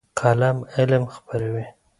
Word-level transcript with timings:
قلم 0.21 0.57
علم 0.77 1.03
خپروي. 1.15 1.65